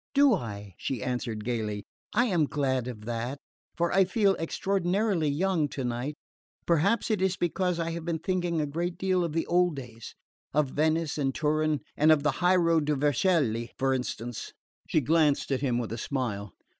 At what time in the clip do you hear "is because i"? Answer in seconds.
7.21-7.91